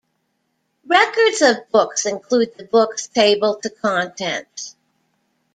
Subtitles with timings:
[0.87, 4.75] Records of books include the book's table to contents.